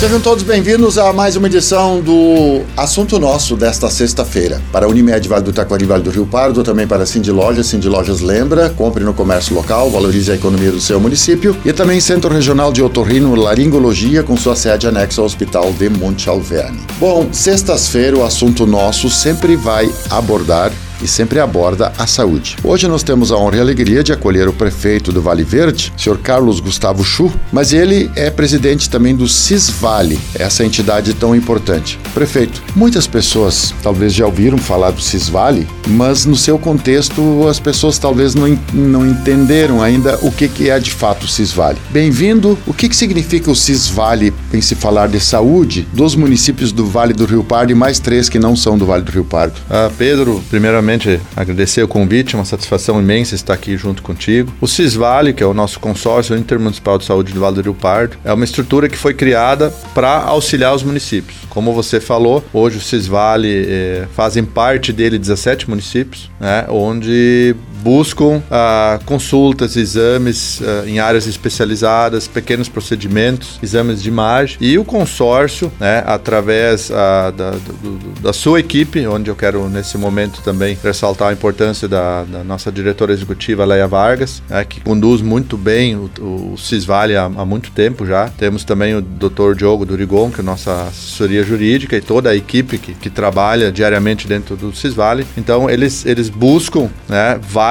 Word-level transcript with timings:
Sejam 0.00 0.18
todos 0.18 0.42
bem-vindos 0.42 0.96
a 0.96 1.12
mais 1.12 1.36
uma 1.36 1.46
edição 1.46 2.00
do 2.00 2.62
Assunto 2.74 3.18
Nosso 3.18 3.54
desta 3.54 3.90
sexta-feira. 3.90 4.58
Para 4.72 4.86
a 4.86 4.88
Unimed 4.88 5.28
Vale 5.28 5.44
do 5.44 5.52
Taquari, 5.52 5.84
Vale 5.84 6.02
do 6.02 6.08
Rio 6.08 6.24
Pardo, 6.24 6.62
também 6.62 6.86
para 6.86 7.02
a 7.02 7.06
Cindy 7.06 7.30
Lojas. 7.30 7.66
Cindy 7.66 7.86
Lojas 7.86 8.22
lembra, 8.22 8.70
compre 8.70 9.04
no 9.04 9.12
comércio 9.12 9.54
local, 9.54 9.90
valorize 9.90 10.32
a 10.32 10.36
economia 10.36 10.72
do 10.72 10.80
seu 10.80 10.98
município. 10.98 11.54
E 11.66 11.72
também 11.74 12.00
Centro 12.00 12.32
Regional 12.32 12.72
de 12.72 12.82
Otorrino 12.82 13.34
Laringologia, 13.34 14.22
com 14.22 14.38
sua 14.38 14.56
sede 14.56 14.86
anexa 14.86 15.20
ao 15.20 15.26
Hospital 15.26 15.70
de 15.70 15.90
Monte 15.90 16.30
Alverne. 16.30 16.80
Bom, 16.98 17.28
sextas-feira 17.30 18.16
o 18.16 18.24
Assunto 18.24 18.66
Nosso 18.66 19.10
sempre 19.10 19.54
vai 19.54 19.92
abordar 20.08 20.72
e 21.02 21.08
sempre 21.08 21.40
aborda 21.40 21.92
a 21.98 22.06
saúde. 22.06 22.56
Hoje 22.62 22.86
nós 22.88 23.02
temos 23.02 23.32
a 23.32 23.36
honra 23.36 23.56
e 23.56 23.58
a 23.58 23.62
alegria 23.62 24.02
de 24.02 24.12
acolher 24.12 24.48
o 24.48 24.52
prefeito 24.52 25.12
do 25.12 25.22
Vale 25.22 25.44
Verde, 25.44 25.92
Sr. 25.96 26.18
Carlos 26.18 26.60
Gustavo 26.60 27.04
Chu, 27.04 27.32
mas 27.52 27.72
ele 27.72 28.10
é 28.14 28.30
presidente 28.30 28.88
também 28.88 29.14
do 29.14 29.28
Cisvale, 29.28 30.18
essa 30.34 30.64
entidade 30.64 31.14
tão 31.14 31.34
importante. 31.34 31.98
Prefeito, 32.14 32.62
muitas 32.74 33.06
pessoas 33.06 33.74
talvez 33.82 34.12
já 34.12 34.26
ouviram 34.26 34.58
falar 34.58 34.90
do 34.90 35.00
Cisvale, 35.00 35.66
mas 35.86 36.24
no 36.24 36.36
seu 36.36 36.58
contexto 36.58 37.46
as 37.48 37.58
pessoas 37.58 37.98
talvez 37.98 38.34
não, 38.34 38.58
não 38.72 39.06
entenderam 39.06 39.82
ainda 39.82 40.18
o 40.22 40.30
que, 40.30 40.48
que 40.48 40.70
é 40.70 40.78
de 40.78 40.90
fato 40.90 41.24
o 41.24 41.28
Cisvale. 41.28 41.78
Bem-vindo. 41.90 42.58
O 42.66 42.74
que, 42.74 42.88
que 42.88 42.96
significa 42.96 43.50
o 43.50 43.56
Cisvale 43.56 44.32
em 44.52 44.60
se 44.60 44.74
falar 44.74 45.08
de 45.08 45.20
saúde 45.20 45.86
dos 45.92 46.14
municípios 46.14 46.72
do 46.72 46.86
Vale 46.86 47.12
do 47.12 47.24
Rio 47.24 47.44
Pardo 47.44 47.72
e 47.72 47.74
mais 47.74 47.98
três 47.98 48.28
que 48.28 48.38
não 48.38 48.54
são 48.56 48.76
do 48.76 48.86
Vale 48.86 49.02
do 49.02 49.12
Rio 49.12 49.24
Pardo? 49.24 49.54
Ah, 49.68 49.90
Pedro, 49.96 50.42
primeiramente 50.50 50.89
agradecer 51.36 51.82
o 51.82 51.88
convite, 51.88 52.34
é 52.34 52.38
uma 52.38 52.44
satisfação 52.44 53.00
imensa 53.00 53.34
estar 53.34 53.54
aqui 53.54 53.76
junto 53.76 54.02
contigo. 54.02 54.52
O 54.60 54.66
Cisvale, 54.66 55.32
que 55.32 55.42
é 55.42 55.46
o 55.46 55.54
nosso 55.54 55.78
consórcio 55.78 56.36
intermunicipal 56.36 56.98
de 56.98 57.04
saúde 57.04 57.32
do 57.32 57.40
Vale 57.40 57.56
do 57.56 57.62
Rio 57.62 57.74
Pardo, 57.74 58.16
é 58.24 58.32
uma 58.32 58.44
estrutura 58.44 58.88
que 58.88 58.96
foi 58.96 59.14
criada 59.14 59.70
para 59.94 60.18
auxiliar 60.18 60.74
os 60.74 60.82
municípios. 60.82 61.38
Como 61.48 61.72
você 61.72 62.00
falou, 62.00 62.44
hoje 62.52 62.78
o 62.78 62.80
Cisvale 62.80 63.66
eh, 63.68 64.06
fazem 64.14 64.44
parte 64.44 64.92
dele 64.92 65.18
17 65.18 65.68
municípios, 65.68 66.30
né, 66.40 66.66
onde 66.68 67.54
buscam 67.82 68.42
ah, 68.50 68.98
consultas, 69.04 69.76
exames 69.76 70.60
ah, 70.62 70.84
em 70.86 70.98
áreas 70.98 71.26
especializadas, 71.26 72.26
pequenos 72.28 72.68
procedimentos, 72.68 73.58
exames 73.62 74.02
de 74.02 74.08
imagem 74.08 74.58
e 74.60 74.78
o 74.78 74.84
consórcio, 74.84 75.72
né, 75.78 76.02
através 76.06 76.90
ah, 76.90 77.32
da, 77.36 77.50
do, 77.50 77.98
da 78.20 78.32
sua 78.32 78.60
equipe, 78.60 79.06
onde 79.06 79.30
eu 79.30 79.36
quero 79.36 79.68
nesse 79.68 79.96
momento 79.96 80.42
também 80.42 80.76
ressaltar 80.82 81.28
a 81.28 81.32
importância 81.32 81.88
da, 81.88 82.24
da 82.24 82.44
nossa 82.44 82.70
diretora 82.70 83.12
executiva 83.12 83.64
Leia 83.64 83.86
Vargas, 83.86 84.42
né, 84.48 84.64
que 84.64 84.80
conduz 84.80 85.20
muito 85.22 85.56
bem 85.56 85.96
o, 85.96 86.10
o 86.20 86.56
Cisvale 86.58 87.16
há, 87.16 87.24
há, 87.24 87.44
muito 87.44 87.70
tempo 87.70 88.06
já. 88.06 88.28
Temos 88.28 88.64
também 88.64 88.94
o 88.94 89.00
Dr. 89.00 89.54
Diogo 89.56 89.84
Durigon, 89.84 90.30
que 90.30 90.40
é 90.40 90.42
nossa 90.42 90.84
assessoria 90.88 91.42
jurídica 91.42 91.96
e 91.96 92.00
toda 92.00 92.30
a 92.30 92.36
equipe 92.36 92.78
que, 92.78 92.94
que 92.94 93.10
trabalha 93.10 93.72
diariamente 93.72 94.26
dentro 94.26 94.56
do 94.56 94.74
Cisvale. 94.74 95.26
Então 95.36 95.68
eles, 95.68 96.04
eles 96.04 96.28
buscam 96.28 96.88
né, 97.08 97.38
várias, 97.40 97.69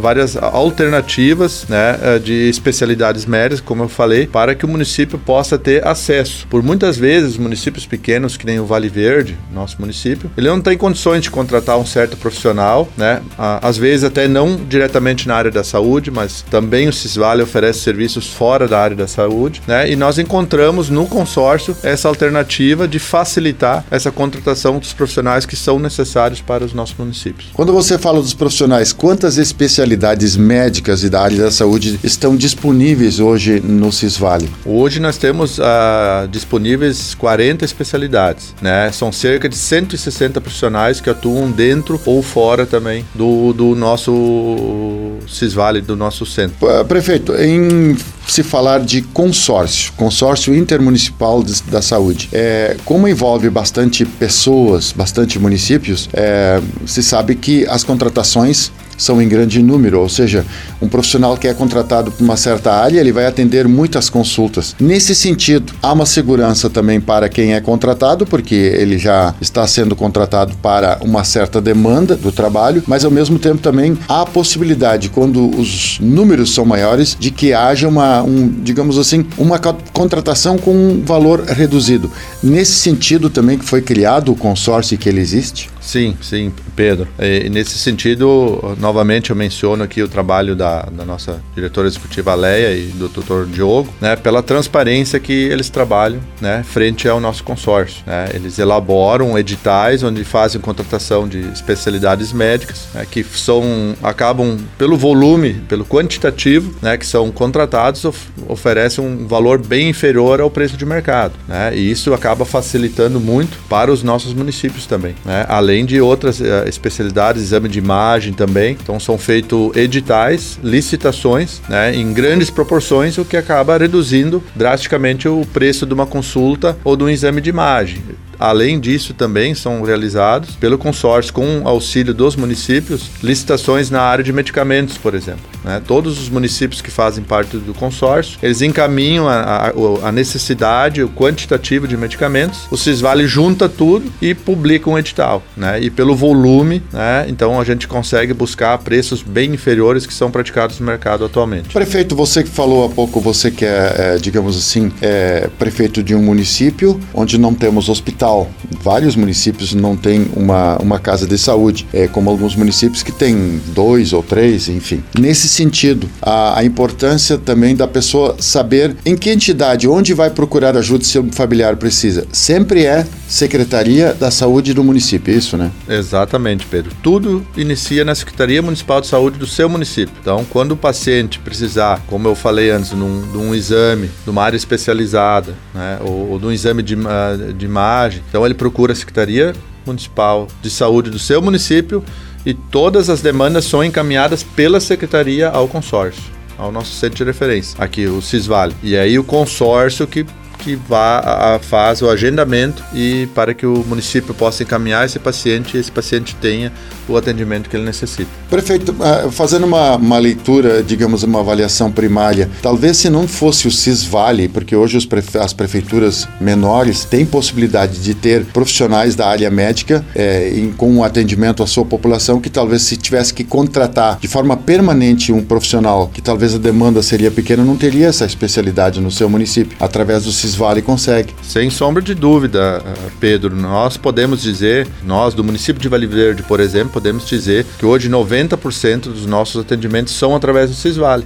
várias 0.00 0.36
alternativas 0.36 1.66
né, 1.68 1.98
eh, 2.02 2.18
de 2.18 2.48
especialidades 2.48 3.26
médicas, 3.26 3.60
como 3.60 3.84
eu 3.84 3.88
falei, 3.88 4.26
para 4.26 4.54
que 4.54 4.64
o 4.64 4.68
município 4.68 5.18
possa 5.18 5.58
ter 5.58 5.86
acesso. 5.86 6.46
Por 6.48 6.62
muitas 6.62 6.96
vezes, 6.96 7.36
municípios 7.36 7.86
pequenos, 7.86 8.36
que 8.36 8.46
nem 8.46 8.60
o 8.60 8.66
Vale 8.66 8.88
Verde, 8.88 9.36
nosso 9.52 9.76
município, 9.80 10.30
ele 10.36 10.48
não 10.48 10.60
tem 10.60 10.76
condições 10.76 11.22
de 11.22 11.30
contratar 11.30 11.78
um 11.78 11.86
certo 11.86 12.16
profissional, 12.16 12.88
né? 12.96 13.20
Às 13.38 13.76
vezes 13.76 14.04
até 14.04 14.26
não 14.28 14.56
diretamente 14.56 15.28
na 15.28 15.34
área 15.34 15.50
da 15.50 15.64
saúde, 15.64 16.10
mas 16.10 16.42
também 16.50 16.88
o 16.88 16.92
Cisvale 16.92 17.42
oferece 17.42 17.80
serviços 17.80 18.28
fora 18.28 18.66
da 18.66 18.78
área 18.78 18.96
da 18.96 19.06
saúde, 19.06 19.62
né? 19.66 19.90
E 19.90 19.96
nós 19.96 20.18
encontramos 20.18 20.88
no 20.88 21.06
consórcio 21.06 21.76
essa 21.82 22.08
alternativa 22.08 22.86
de 22.88 22.98
facilitar 22.98 23.84
essa 23.90 24.10
contratação 24.10 24.78
dos 24.78 24.92
profissionais 24.92 25.46
que 25.46 25.56
são 25.56 25.78
necessários 25.78 26.40
para 26.40 26.64
os 26.64 26.72
nossos 26.72 26.96
municípios. 26.96 27.50
Quando 27.52 27.72
você 27.72 27.98
fala 27.98 28.20
dos 28.20 28.31
profissionais, 28.34 28.92
quantas 28.92 29.38
especialidades 29.38 30.36
médicas 30.36 31.02
e 31.04 31.10
da 31.10 31.20
área 31.20 31.38
da 31.38 31.50
saúde 31.50 31.98
estão 32.02 32.36
disponíveis 32.36 33.20
hoje 33.20 33.60
no 33.60 33.92
Cisvale? 33.92 34.48
Hoje 34.64 35.00
nós 35.00 35.16
temos 35.16 35.58
uh, 35.58 36.28
disponíveis 36.30 37.14
40 37.14 37.64
especialidades, 37.64 38.54
né? 38.60 38.90
São 38.92 39.12
cerca 39.12 39.48
de 39.48 39.56
160 39.56 40.40
profissionais 40.40 41.00
que 41.00 41.10
atuam 41.10 41.50
dentro 41.50 42.00
ou 42.04 42.22
fora 42.22 42.66
também 42.66 43.04
do, 43.14 43.52
do 43.52 43.74
nosso 43.74 45.18
Cisvale, 45.28 45.80
do 45.80 45.96
nosso 45.96 46.26
centro. 46.26 46.56
Prefeito, 46.86 47.34
em 47.34 47.96
se 48.32 48.42
falar 48.42 48.80
de 48.80 49.02
consórcio, 49.02 49.92
consórcio 49.94 50.54
intermunicipal 50.54 51.42
de, 51.42 51.62
da 51.64 51.82
saúde, 51.82 52.30
é, 52.32 52.78
como 52.82 53.06
envolve 53.06 53.50
bastante 53.50 54.06
pessoas, 54.06 54.90
bastante 54.90 55.38
municípios, 55.38 56.08
é, 56.14 56.58
se 56.86 57.02
sabe 57.02 57.34
que 57.34 57.66
as 57.68 57.84
contratações 57.84 58.72
são 58.96 59.20
em 59.20 59.28
grande 59.28 59.62
número, 59.62 60.00
ou 60.00 60.08
seja, 60.08 60.44
um 60.80 60.88
profissional 60.88 61.36
que 61.36 61.48
é 61.48 61.54
contratado 61.54 62.10
para 62.10 62.24
uma 62.24 62.36
certa 62.36 62.72
área, 62.72 63.00
ele 63.00 63.12
vai 63.12 63.26
atender 63.26 63.66
muitas 63.66 64.08
consultas. 64.08 64.74
Nesse 64.80 65.14
sentido, 65.14 65.72
há 65.82 65.92
uma 65.92 66.06
segurança 66.06 66.68
também 66.68 67.00
para 67.00 67.28
quem 67.28 67.54
é 67.54 67.60
contratado, 67.60 68.26
porque 68.26 68.54
ele 68.54 68.98
já 68.98 69.34
está 69.40 69.66
sendo 69.66 69.96
contratado 69.96 70.54
para 70.62 70.98
uma 71.00 71.24
certa 71.24 71.60
demanda 71.60 72.16
do 72.16 72.32
trabalho, 72.32 72.82
mas 72.86 73.04
ao 73.04 73.10
mesmo 73.10 73.38
tempo 73.38 73.58
também 73.58 73.98
há 74.08 74.22
a 74.22 74.26
possibilidade, 74.26 75.08
quando 75.08 75.50
os 75.58 75.98
números 76.00 76.54
são 76.54 76.64
maiores, 76.64 77.16
de 77.18 77.30
que 77.30 77.52
haja 77.52 77.88
uma, 77.88 78.22
um, 78.22 78.48
digamos 78.48 78.98
assim, 78.98 79.24
uma 79.36 79.58
contratação 79.92 80.58
com 80.58 80.72
um 80.72 81.02
valor 81.04 81.44
reduzido. 81.44 82.10
Nesse 82.42 82.72
sentido 82.72 83.30
também 83.30 83.58
que 83.58 83.64
foi 83.64 83.82
criado 83.82 84.32
o 84.32 84.36
consórcio 84.36 84.98
que 84.98 85.08
ele 85.08 85.20
existe? 85.20 85.70
Sim, 85.82 86.16
sim, 86.22 86.52
Pedro. 86.76 87.08
E, 87.18 87.50
nesse 87.50 87.76
sentido, 87.78 88.76
novamente 88.78 89.30
eu 89.30 89.36
menciono 89.36 89.82
aqui 89.82 90.02
o 90.02 90.08
trabalho 90.08 90.54
da, 90.54 90.82
da 90.82 91.04
nossa 91.04 91.42
diretora 91.54 91.88
executiva 91.88 92.34
Leia 92.34 92.74
e 92.74 92.86
do 92.92 93.08
tutor 93.08 93.46
Diogo, 93.46 93.92
né, 94.00 94.16
pela 94.16 94.42
transparência 94.42 95.18
que 95.18 95.32
eles 95.32 95.68
trabalham, 95.68 96.20
né, 96.40 96.62
frente 96.62 97.08
ao 97.08 97.20
nosso 97.20 97.42
consórcio. 97.42 98.02
Né? 98.06 98.30
Eles 98.32 98.58
elaboram 98.58 99.36
editais 99.36 100.02
onde 100.02 100.24
fazem 100.24 100.60
contratação 100.60 101.26
de 101.26 101.40
especialidades 101.48 102.32
médicas, 102.32 102.86
né, 102.94 103.04
que 103.10 103.24
são 103.24 103.94
acabam 104.02 104.56
pelo 104.78 104.96
volume, 104.96 105.54
pelo 105.68 105.84
quantitativo, 105.84 106.74
né, 106.80 106.96
que 106.96 107.06
são 107.06 107.30
contratados 107.32 108.04
of, 108.04 108.18
oferecem 108.48 109.04
um 109.04 109.26
valor 109.26 109.58
bem 109.58 109.90
inferior 109.90 110.40
ao 110.40 110.50
preço 110.50 110.76
de 110.76 110.86
mercado, 110.86 111.34
né? 111.48 111.74
E 111.74 111.90
isso 111.90 112.14
acaba 112.14 112.44
facilitando 112.44 113.18
muito 113.18 113.58
para 113.68 113.90
os 113.90 114.02
nossos 114.02 114.32
municípios 114.32 114.86
também, 114.86 115.14
né? 115.24 115.44
Além 115.48 115.71
além 115.72 115.86
de 115.86 115.98
outras 116.02 116.38
uh, 116.38 116.68
especialidades, 116.68 117.42
exame 117.42 117.66
de 117.66 117.78
imagem 117.78 118.34
também. 118.34 118.76
Então 118.80 119.00
são 119.00 119.16
feitos 119.16 119.74
editais, 119.74 120.58
licitações, 120.62 121.62
né, 121.66 121.94
em 121.96 122.12
grandes 122.12 122.50
proporções, 122.50 123.16
o 123.16 123.24
que 123.24 123.38
acaba 123.38 123.78
reduzindo 123.78 124.42
drasticamente 124.54 125.26
o 125.26 125.46
preço 125.52 125.86
de 125.86 125.94
uma 125.94 126.06
consulta 126.06 126.76
ou 126.84 126.94
de 126.94 127.04
um 127.04 127.08
exame 127.08 127.40
de 127.40 127.48
imagem. 127.48 128.02
Além 128.38 128.78
disso, 128.78 129.14
também 129.14 129.54
são 129.54 129.82
realizados 129.82 130.56
pelo 130.56 130.76
consórcio, 130.76 131.32
com 131.32 131.62
auxílio 131.64 132.12
dos 132.12 132.36
municípios, 132.36 133.08
licitações 133.22 133.88
na 133.88 134.02
área 134.02 134.22
de 134.22 134.32
medicamentos, 134.32 134.98
por 134.98 135.14
exemplo. 135.14 135.51
Né? 135.64 135.80
Todos 135.86 136.20
os 136.20 136.28
municípios 136.28 136.80
que 136.80 136.90
fazem 136.90 137.24
parte 137.24 137.56
do 137.56 137.74
consórcio, 137.74 138.38
eles 138.42 138.62
encaminham 138.62 139.28
a, 139.28 139.34
a, 139.40 140.08
a 140.08 140.12
necessidade, 140.12 141.02
o 141.02 141.08
quantitativo 141.08 141.86
de 141.86 141.96
medicamentos, 141.96 142.66
o 142.70 142.76
Cisvale 142.76 143.26
junta 143.26 143.68
tudo 143.68 144.12
e 144.20 144.34
publica 144.34 144.88
um 144.88 144.98
edital. 144.98 145.42
Né? 145.56 145.80
E 145.80 145.90
pelo 145.90 146.14
volume, 146.14 146.82
né? 146.92 147.26
então 147.28 147.60
a 147.60 147.64
gente 147.64 147.86
consegue 147.86 148.32
buscar 148.32 148.76
preços 148.78 149.22
bem 149.22 149.52
inferiores 149.52 150.06
que 150.06 150.14
são 150.14 150.30
praticados 150.30 150.80
no 150.80 150.86
mercado 150.86 151.24
atualmente. 151.24 151.70
Prefeito, 151.70 152.14
você 152.14 152.42
que 152.42 152.50
falou 152.50 152.84
há 152.84 152.88
pouco, 152.88 153.20
você 153.20 153.50
que 153.50 153.64
é, 153.64 153.94
é 153.96 154.18
digamos 154.18 154.56
assim, 154.56 154.92
é 155.00 155.48
prefeito 155.58 156.02
de 156.02 156.14
um 156.14 156.22
município 156.22 156.98
onde 157.14 157.38
não 157.38 157.54
temos 157.54 157.88
hospital 157.88 158.50
Vários 158.82 159.14
municípios 159.14 159.74
não 159.74 159.96
têm 159.96 160.26
uma, 160.34 160.76
uma 160.78 160.98
casa 160.98 161.26
de 161.26 161.38
saúde, 161.38 161.86
é, 161.92 162.08
como 162.08 162.30
alguns 162.30 162.56
municípios 162.56 163.02
que 163.02 163.12
têm 163.12 163.60
dois 163.68 164.12
ou 164.12 164.22
três, 164.22 164.68
enfim. 164.68 165.02
Nesse 165.18 165.48
sentido, 165.52 166.08
a, 166.20 166.58
a, 166.58 166.64
importância 166.64 167.38
também 167.38 167.76
da 167.76 167.86
pessoa 167.86 168.36
saber 168.38 168.96
em 169.04 169.16
que 169.16 169.30
entidade, 169.30 169.88
onde 169.88 170.14
vai 170.14 170.30
procurar 170.30 170.76
ajuda 170.76 171.04
se 171.04 171.18
o 171.18 171.32
familiar 171.32 171.76
precisa. 171.76 172.26
Sempre 172.32 172.84
é 172.84 173.06
Secretaria 173.28 174.12
da 174.12 174.30
Saúde 174.30 174.74
do 174.74 174.84
município, 174.84 175.32
é 175.32 175.36
isso, 175.36 175.56
né? 175.56 175.70
Exatamente, 175.88 176.66
Pedro. 176.66 176.92
Tudo 177.02 177.46
inicia 177.56 178.04
na 178.04 178.14
Secretaria 178.14 178.60
Municipal 178.62 179.00
de 179.00 179.06
Saúde 179.06 179.38
do 179.38 179.46
seu 179.46 179.68
município. 179.68 180.14
Então, 180.20 180.44
quando 180.50 180.72
o 180.72 180.76
paciente 180.76 181.38
precisar, 181.38 182.02
como 182.06 182.28
eu 182.28 182.34
falei 182.34 182.70
antes, 182.70 182.90
de 182.90 182.96
um 182.96 183.54
exame, 183.54 184.10
de 184.24 184.30
uma 184.30 184.42
área 184.42 184.56
especializada, 184.56 185.54
né, 185.74 185.98
ou, 186.00 186.32
ou 186.32 186.38
de 186.38 186.46
um 186.46 186.52
exame 186.52 186.82
de, 186.82 186.94
uh, 186.94 187.52
de 187.56 187.64
imagem, 187.64 188.22
então 188.28 188.44
ele 188.44 188.54
procura 188.54 188.92
a 188.92 188.96
Secretaria 188.96 189.54
Municipal 189.86 190.46
de 190.60 190.70
Saúde 190.70 191.10
do 191.10 191.18
seu 191.18 191.42
município 191.42 192.04
e 192.44 192.54
todas 192.54 193.08
as 193.08 193.20
demandas 193.20 193.64
são 193.64 193.84
encaminhadas 193.84 194.42
pela 194.42 194.80
secretaria 194.80 195.48
ao 195.48 195.68
consórcio, 195.68 196.22
ao 196.58 196.72
nosso 196.72 196.92
centro 196.92 197.16
de 197.18 197.24
referência, 197.24 197.76
aqui 197.82 198.06
o 198.06 198.20
Cisvale. 198.20 198.74
E 198.82 198.96
aí 198.96 199.18
o 199.18 199.24
consórcio 199.24 200.06
que 200.06 200.26
que 200.62 200.76
vá 200.76 201.18
a, 201.18 201.58
faz 201.58 202.00
o 202.02 202.08
agendamento 202.08 202.84
e 202.94 203.28
para 203.34 203.52
que 203.52 203.66
o 203.66 203.84
município 203.84 204.32
possa 204.32 204.62
encaminhar 204.62 205.04
esse 205.04 205.18
paciente 205.18 205.76
e 205.76 205.80
esse 205.80 205.90
paciente 205.90 206.36
tenha 206.36 206.72
o 207.08 207.16
atendimento 207.16 207.68
que 207.68 207.76
ele 207.76 207.84
necessita. 207.84 208.30
Prefeito, 208.48 208.94
ah, 209.00 209.28
fazendo 209.30 209.66
uma, 209.66 209.96
uma 209.96 210.18
leitura, 210.18 210.82
digamos, 210.82 211.24
uma 211.24 211.40
avaliação 211.40 211.90
primária, 211.90 212.48
talvez 212.62 212.96
se 212.96 213.10
não 213.10 213.26
fosse 213.26 213.66
o 213.66 213.72
Cisvale, 213.72 214.46
porque 214.46 214.76
hoje 214.76 215.04
prefe 215.04 215.36
as 215.36 215.52
prefeituras 215.52 216.28
menores 216.40 217.04
têm 217.04 217.26
possibilidade 217.26 217.98
de 217.98 218.14
ter 218.14 218.44
profissionais 218.44 219.16
da 219.16 219.26
área 219.26 219.50
médica 219.50 220.04
é, 220.14 220.50
em, 220.54 220.70
com 220.70 221.02
atendimento 221.02 221.62
à 221.62 221.66
sua 221.66 221.84
população, 221.84 222.40
que 222.40 222.48
talvez 222.48 222.82
se 222.82 222.96
tivesse 222.96 223.34
que 223.34 223.42
contratar 223.42 224.18
de 224.20 224.28
forma 224.28 224.56
permanente 224.56 225.32
um 225.32 225.42
profissional, 225.42 226.08
que 226.12 226.22
talvez 226.22 226.54
a 226.54 226.58
demanda 226.58 227.02
seria 227.02 227.30
pequena, 227.30 227.64
não 227.64 227.76
teria 227.76 228.06
essa 228.06 228.24
especialidade 228.24 229.00
no 229.00 229.10
seu 229.10 229.28
município. 229.28 229.76
Através 229.80 230.24
do 230.24 230.30
Cisvale 230.30 230.51
Vale 230.54 230.82
consegue. 230.82 231.34
Sem 231.42 231.70
sombra 231.70 232.02
de 232.02 232.14
dúvida, 232.14 232.82
eh, 232.84 233.10
Pedro, 233.20 233.54
nós 233.54 233.96
podemos 233.96 234.42
dizer, 234.42 234.86
nós 235.04 235.34
do 235.34 235.44
município 235.44 235.80
de 235.80 235.88
Vale 235.88 236.06
Verde, 236.06 236.42
por 236.42 236.60
exemplo, 236.60 236.92
podemos 236.92 237.26
dizer 237.26 237.66
que 237.78 237.86
hoje 237.86 238.08
90% 238.08 239.02
dos 239.04 239.26
nossos 239.26 239.60
atendimentos 239.60 240.14
são 240.14 240.34
através 240.34 240.70
do 240.70 240.76
Cisvale 240.76 241.24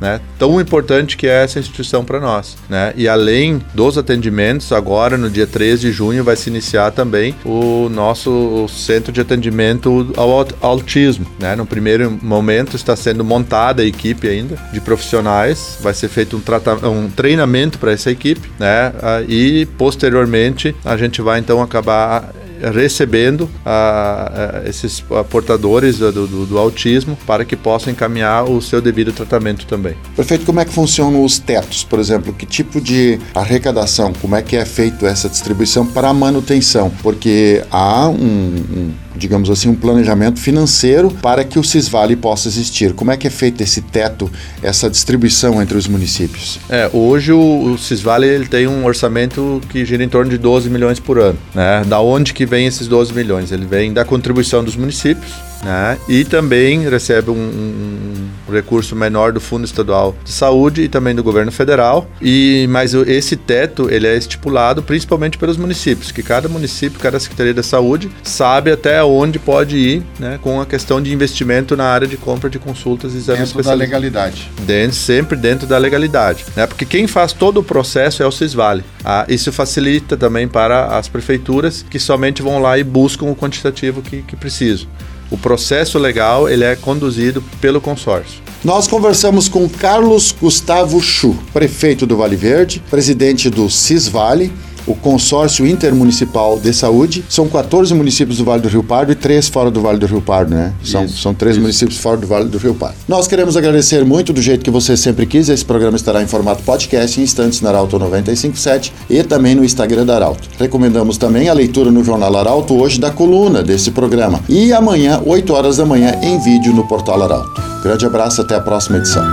né? 0.00 0.20
Tão 0.38 0.60
importante 0.60 1.16
que 1.16 1.26
é 1.26 1.44
essa 1.44 1.58
instituição 1.58 2.04
para 2.04 2.20
nós, 2.20 2.56
né? 2.68 2.92
E 2.96 3.08
além 3.08 3.62
dos 3.74 3.98
atendimentos, 3.98 4.72
agora 4.72 5.16
no 5.16 5.30
dia 5.30 5.46
13 5.46 5.82
de 5.82 5.92
junho 5.92 6.24
vai 6.24 6.36
se 6.36 6.50
iniciar 6.50 6.90
também 6.90 7.34
o 7.44 7.88
nosso 7.88 8.66
centro 8.68 9.12
de 9.12 9.20
atendimento 9.20 10.12
ao 10.16 10.46
autismo, 10.60 11.26
né? 11.38 11.56
No 11.56 11.66
primeiro 11.66 12.10
momento 12.22 12.76
está 12.76 12.94
sendo 12.96 13.24
montada 13.24 13.82
a 13.82 13.86
equipe 13.86 14.28
ainda 14.28 14.56
de 14.72 14.80
profissionais, 14.80 15.78
vai 15.80 15.94
ser 15.94 16.08
feito 16.08 16.36
um, 16.36 16.88
um 16.88 17.10
treinamento 17.10 17.78
para 17.78 17.92
essa 17.92 18.10
equipe, 18.10 18.50
né? 18.58 18.92
Ah, 19.02 19.22
e 19.26 19.66
posteriormente 19.78 20.74
a 20.84 20.96
gente 20.96 21.20
vai 21.22 21.40
então 21.40 21.62
acabar 21.62 22.32
recebendo 22.74 23.48
a, 23.64 24.60
a 24.64 24.68
esses 24.68 25.02
portadores 25.30 25.98
do, 25.98 26.12
do, 26.12 26.46
do, 26.46 26.58
autismo 26.58 27.16
para 27.26 27.44
que 27.44 27.56
possam 27.56 27.92
encaminhar 27.92 28.44
o 28.44 28.60
seu 28.60 28.80
devido 28.80 29.12
tratamento 29.12 29.66
também. 29.66 29.96
Perfeito. 30.14 30.44
Como 30.44 30.60
é 30.60 30.64
que 30.64 30.72
funcionam 30.72 31.24
os 31.24 31.38
tetos, 31.38 31.84
por 31.84 31.98
exemplo? 31.98 32.32
Que 32.32 32.46
tipo 32.46 32.80
de 32.80 33.18
arrecadação? 33.34 34.12
Como 34.20 34.34
é 34.34 34.42
que 34.42 34.56
é 34.56 34.64
feito 34.64 35.06
essa 35.06 35.28
distribuição 35.28 35.86
para 35.86 36.12
manutenção? 36.12 36.90
Porque 37.02 37.62
há 37.70 38.08
um, 38.08 38.14
um 38.16 38.92
digamos 39.16 39.50
assim, 39.50 39.68
um 39.68 39.74
planejamento 39.74 40.40
financeiro 40.40 41.10
para 41.22 41.44
que 41.44 41.58
o 41.58 41.64
Cisvale 41.64 42.16
possa 42.16 42.48
existir. 42.48 42.92
Como 42.92 43.10
é 43.10 43.16
que 43.16 43.26
é 43.26 43.30
feito 43.30 43.62
esse 43.62 43.80
teto, 43.80 44.30
essa 44.62 44.88
distribuição 44.90 45.60
entre 45.62 45.76
os 45.76 45.86
municípios? 45.86 46.58
É, 46.68 46.90
hoje 46.92 47.32
o, 47.32 47.72
o 47.72 47.78
Cisvale 47.78 48.26
ele 48.26 48.46
tem 48.46 48.66
um 48.66 48.84
orçamento 48.84 49.60
que 49.68 49.84
gira 49.84 50.04
em 50.04 50.08
torno 50.08 50.30
de 50.30 50.38
12 50.38 50.68
milhões 50.70 51.00
por 51.00 51.18
ano. 51.18 51.38
Né? 51.54 51.84
Da 51.86 52.00
onde 52.00 52.32
que 52.32 52.46
vem 52.46 52.66
esses 52.66 52.86
12 52.86 53.12
milhões? 53.12 53.52
Ele 53.52 53.66
vem 53.66 53.92
da 53.92 54.04
contribuição 54.04 54.62
dos 54.62 54.76
municípios, 54.76 55.32
né? 55.62 55.98
E 56.08 56.24
também 56.24 56.88
recebe 56.88 57.30
um, 57.30 57.34
um, 57.34 58.52
recurso 58.52 58.94
menor 58.94 59.32
do 59.32 59.40
Fundo 59.40 59.64
Estadual 59.64 60.14
de 60.24 60.32
Saúde 60.32 60.82
e 60.82 60.88
também 60.88 61.14
do 61.14 61.22
governo 61.22 61.50
federal. 61.50 62.08
E 62.20 62.66
mas 62.70 62.94
esse 62.94 63.36
teto 63.36 63.88
ele 63.90 64.06
é 64.06 64.16
estipulado 64.16 64.82
principalmente 64.82 65.38
pelos 65.38 65.56
municípios, 65.56 66.12
que 66.12 66.22
cada 66.22 66.48
município, 66.48 66.98
cada 66.98 67.18
secretaria 67.18 67.54
da 67.54 67.62
saúde 67.62 68.10
sabe 68.22 68.70
até 68.70 69.02
onde 69.02 69.38
pode 69.38 69.76
ir, 69.76 70.02
né, 70.18 70.38
com 70.42 70.60
a 70.60 70.66
questão 70.66 71.02
de 71.02 71.12
investimento 71.12 71.76
na 71.76 71.84
área 71.84 72.06
de 72.06 72.16
compra 72.16 72.48
de 72.48 72.58
consultas 72.58 73.14
e 73.14 73.18
exames 73.18 73.52
dentro 73.52 73.62
da 73.62 73.74
legalidade. 73.74 74.50
Dentro, 74.62 74.96
sempre 74.96 75.36
dentro 75.36 75.66
da 75.66 75.78
legalidade, 75.78 76.44
né? 76.54 76.66
Porque 76.66 76.84
quem 76.84 77.06
faz 77.06 77.32
todo 77.32 77.58
o 77.58 77.64
processo 77.64 78.22
é 78.22 78.26
o 78.26 78.32
Cisvale. 78.32 78.84
Ah, 79.04 79.24
isso 79.28 79.52
facilita 79.52 80.16
também 80.16 80.48
para 80.48 80.96
as 80.98 81.08
prefeituras 81.08 81.84
que 81.88 81.98
somente 81.98 82.42
vão 82.42 82.60
lá 82.60 82.78
e 82.78 82.84
buscam 82.84 83.26
o 83.26 83.36
quantitativo 83.36 84.02
que, 84.02 84.22
que 84.22 84.36
precisam. 84.36 84.88
O 85.30 85.36
processo 85.36 85.98
legal 85.98 86.48
ele 86.48 86.64
é 86.64 86.76
conduzido 86.76 87.42
pelo 87.60 87.80
consórcio. 87.80 88.40
Nós 88.64 88.86
conversamos 88.86 89.48
com 89.48 89.68
Carlos 89.68 90.34
Gustavo 90.40 91.00
Chu, 91.00 91.36
prefeito 91.52 92.06
do 92.06 92.16
Vale 92.16 92.36
Verde, 92.36 92.82
presidente 92.90 93.50
do 93.50 93.68
Cisvale 93.68 94.52
o 94.86 94.94
Consórcio 94.94 95.66
Intermunicipal 95.66 96.58
de 96.58 96.72
Saúde. 96.72 97.24
São 97.28 97.48
14 97.48 97.94
municípios 97.94 98.38
do 98.38 98.44
Vale 98.44 98.62
do 98.62 98.68
Rio 98.68 98.82
Pardo 98.82 99.12
e 99.12 99.14
três 99.14 99.48
fora 99.48 99.70
do 99.70 99.80
Vale 99.80 99.98
do 99.98 100.06
Rio 100.06 100.20
Pardo, 100.20 100.54
né? 100.54 100.72
São, 100.82 101.04
isso, 101.04 101.18
são 101.18 101.34
três 101.34 101.56
isso. 101.56 101.62
municípios 101.62 101.98
fora 101.98 102.16
do 102.16 102.26
Vale 102.26 102.48
do 102.48 102.58
Rio 102.58 102.74
Pardo. 102.74 102.96
Nós 103.08 103.26
queremos 103.26 103.56
agradecer 103.56 104.04
muito 104.04 104.32
do 104.32 104.40
jeito 104.40 104.64
que 104.64 104.70
você 104.70 104.96
sempre 104.96 105.26
quis. 105.26 105.48
Esse 105.48 105.64
programa 105.64 105.96
estará 105.96 106.22
em 106.22 106.26
formato 106.26 106.62
podcast 106.62 107.20
em 107.20 107.24
instantes 107.24 107.60
na 107.60 107.70
Arauto 107.70 107.98
957 107.98 108.92
e 109.10 109.22
também 109.22 109.54
no 109.54 109.64
Instagram 109.64 110.06
da 110.06 110.16
Arauto. 110.16 110.48
Recomendamos 110.58 111.18
também 111.18 111.48
a 111.48 111.52
leitura 111.52 111.90
no 111.90 112.04
Jornal 112.04 112.36
Arauto 112.36 112.74
hoje 112.74 113.00
da 113.00 113.10
coluna 113.10 113.62
desse 113.62 113.90
programa. 113.90 114.40
E 114.48 114.72
amanhã, 114.72 115.20
8 115.24 115.52
horas 115.52 115.76
da 115.76 115.84
manhã, 115.84 116.14
em 116.22 116.38
vídeo 116.38 116.72
no 116.72 116.86
Portal 116.86 117.22
Arauto. 117.22 117.60
Grande 117.82 118.06
abraço, 118.06 118.40
até 118.40 118.56
a 118.56 118.60
próxima 118.60 118.98
edição. 118.98 119.24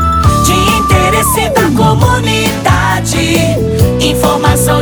De 0.45 0.53
interesse 0.53 1.49
da 1.49 1.63
comunidade 1.75 3.62